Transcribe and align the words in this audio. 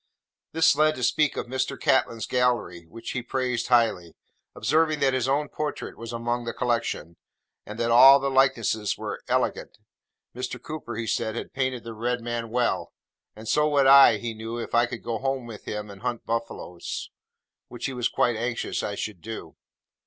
This 0.51 0.75
led 0.75 0.93
us 0.93 0.97
to 0.97 1.03
speak 1.03 1.37
of 1.37 1.45
Mr. 1.45 1.79
Catlin's 1.79 2.25
gallery, 2.25 2.87
which 2.87 3.11
he 3.11 3.21
praised 3.21 3.67
highly: 3.67 4.15
observing 4.55 4.99
that 5.01 5.13
his 5.13 5.27
own 5.27 5.47
portrait 5.47 5.95
was 5.95 6.11
among 6.11 6.43
the 6.45 6.55
collection, 6.55 7.17
and 7.67 7.77
that 7.77 7.91
all 7.91 8.19
the 8.19 8.31
likenesses 8.31 8.97
were 8.97 9.21
'elegant.' 9.27 9.77
Mr. 10.35 10.59
Cooper, 10.59 10.95
he 10.95 11.05
said, 11.05 11.35
had 11.35 11.53
painted 11.53 11.83
the 11.83 11.93
Red 11.93 12.19
Man 12.21 12.49
well; 12.49 12.93
and 13.35 13.47
so 13.47 13.69
would 13.69 13.85
I, 13.85 14.17
he 14.17 14.33
knew, 14.33 14.57
if 14.57 14.73
I 14.73 14.87
would 14.89 15.03
go 15.03 15.19
home 15.19 15.45
with 15.45 15.65
him 15.65 15.91
and 15.91 16.01
hunt 16.01 16.25
buffaloes, 16.25 17.11
which 17.67 17.85
he 17.85 17.93
was 17.93 18.07
quite 18.09 18.35
anxious 18.35 18.81
I 18.81 18.95
should 18.95 19.21
do. 19.21 19.55